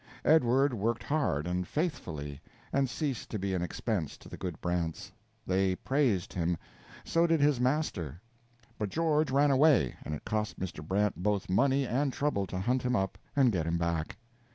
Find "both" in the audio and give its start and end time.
11.21-11.51